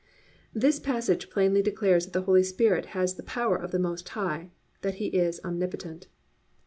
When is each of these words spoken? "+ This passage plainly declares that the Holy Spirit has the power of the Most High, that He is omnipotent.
"+ 0.31 0.43
This 0.55 0.79
passage 0.79 1.29
plainly 1.29 1.61
declares 1.61 2.05
that 2.07 2.13
the 2.13 2.23
Holy 2.23 2.41
Spirit 2.41 2.87
has 2.97 3.13
the 3.17 3.21
power 3.21 3.55
of 3.55 3.69
the 3.69 3.77
Most 3.77 4.09
High, 4.09 4.49
that 4.81 4.95
He 4.95 5.09
is 5.09 5.39
omnipotent. 5.45 6.07